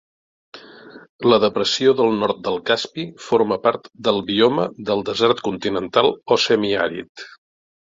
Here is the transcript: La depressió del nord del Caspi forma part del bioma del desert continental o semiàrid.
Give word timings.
La 1.33 1.37
depressió 1.43 1.93
del 1.99 2.15
nord 2.21 2.39
del 2.47 2.57
Caspi 2.71 3.05
forma 3.27 3.59
part 3.67 3.87
del 4.09 4.19
bioma 4.31 4.67
del 4.89 5.07
desert 5.13 5.45
continental 5.51 6.13
o 6.37 6.41
semiàrid. 6.49 7.29